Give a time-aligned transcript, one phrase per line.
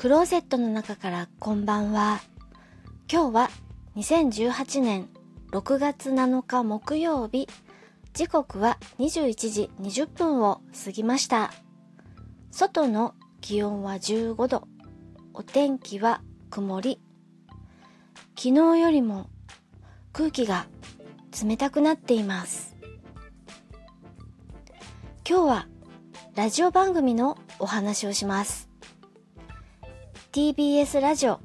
[0.00, 2.22] クローゼットの中からこんばんは。
[3.12, 3.50] 今日は
[3.96, 5.10] 2018年
[5.52, 7.46] 6月7日木曜日。
[8.14, 11.52] 時刻は21時20分を過ぎました。
[12.50, 14.66] 外の気温は15度。
[15.34, 16.98] お天気は曇り。
[18.38, 19.28] 昨日よりも
[20.14, 20.66] 空気が
[21.44, 22.74] 冷たくなっています。
[25.28, 25.68] 今日は
[26.36, 28.69] ラジオ番組のお話をします。
[30.32, 31.40] TBS ラジオ。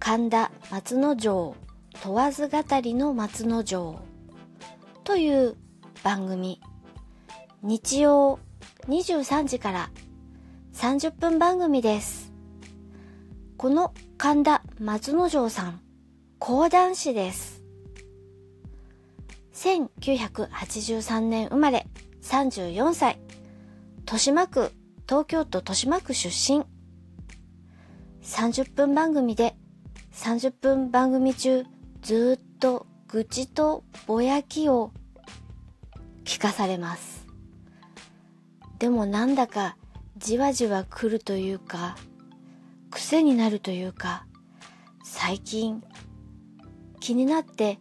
[0.00, 1.54] 神田松之丞。
[2.02, 4.00] 問わず語りの松之丞。
[5.04, 5.56] という
[6.02, 6.60] 番組。
[7.62, 8.40] 日曜
[8.88, 9.90] 23時から。
[10.74, 12.32] 30分番組です。
[13.56, 15.80] この神田松之丞さん。
[16.40, 17.62] 講談師です。
[19.54, 21.86] 1983年生まれ。
[22.22, 23.20] 34歳。
[23.98, 24.72] 豊島区。
[25.08, 26.64] 東京都豊島区出身。
[28.30, 29.56] 30分番組で
[30.12, 31.64] 30分番組中
[32.00, 34.92] ずっと愚痴とぼやきを
[36.24, 37.26] 聞かされます。
[38.78, 39.76] でもなんだか
[40.16, 41.96] じわじわ来るというか
[42.90, 44.24] 癖になるというか
[45.04, 45.82] 最近
[47.00, 47.80] 気になって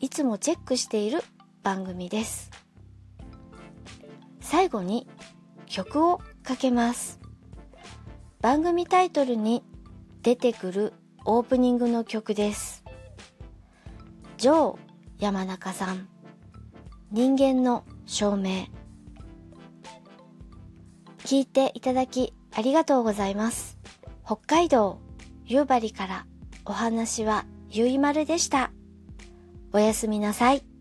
[0.00, 1.22] いつもチェックしている
[1.62, 2.50] 番組です。
[4.40, 5.06] 最後に
[5.66, 7.23] 曲をかけます。
[8.44, 9.64] 番組タイトルに
[10.20, 10.92] 出てくる
[11.24, 12.84] オープニングの曲です。
[14.36, 14.78] ジョー
[15.18, 16.06] 山中さん
[17.10, 18.66] 人間の証明
[21.20, 23.78] 聞いていただきありがとうございます。
[24.26, 24.98] 北海道
[25.46, 26.26] 夕張から
[26.66, 28.72] お話はゆいまるでした。
[29.72, 30.73] おやすみなさい。